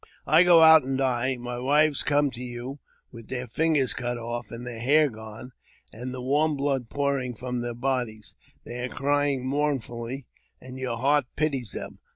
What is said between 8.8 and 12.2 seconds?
are crying mournfully, and your heart pities them.